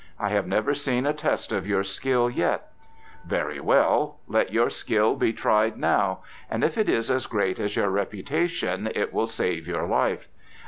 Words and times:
I 0.19 0.29
have 0.29 0.47
never 0.47 0.73
seen 0.73 1.05
a 1.05 1.13
test 1.13 1.51
of 1.51 1.67
your 1.67 1.83
skill 1.83 2.27
yet; 2.27 2.71
very 3.23 3.59
well, 3.59 4.17
let 4.27 4.51
your 4.51 4.71
skill 4.71 5.15
be 5.15 5.31
tried 5.31 5.77
now, 5.77 6.23
and 6.49 6.63
if 6.63 6.75
it 6.75 6.89
is 6.89 7.11
as 7.11 7.27
great 7.27 7.59
as 7.59 7.75
your 7.75 7.91
reputation 7.91 8.89
it 8.95 9.13
will 9.13 9.27
save 9.27 9.67
your 9.67 9.85
life. 9.85 10.27